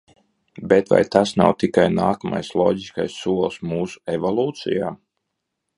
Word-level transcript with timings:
Bet 0.71 0.87
vai 0.93 1.01
tas 1.15 1.33
nav 1.41 1.53
tikai 1.63 1.85
nākamais 1.97 2.49
loģiskais 2.63 3.21
solis 3.27 3.61
mūsu 3.75 4.03
evolūcijā? 4.17 4.93